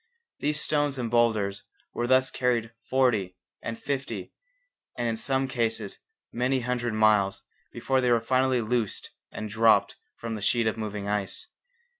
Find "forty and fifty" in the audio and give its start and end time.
2.89-4.33